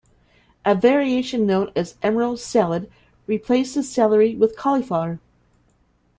A 0.65 0.73
variation 0.73 1.45
known 1.45 1.71
as 1.75 1.91
an 1.93 1.99
Emerald 2.01 2.39
Salad 2.39 2.89
replaces 3.27 3.91
celery 3.91 4.35
with 4.35 4.57
cauliflower. 4.57 5.19